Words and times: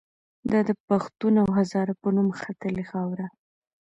دا 0.51 0.59
د 0.69 0.71
پښتون 0.87 1.33
او 1.43 1.49
هزاره 1.57 1.93
په 2.01 2.09
نوم 2.15 2.29
ختلې 2.41 2.83
خاوره 2.91 3.25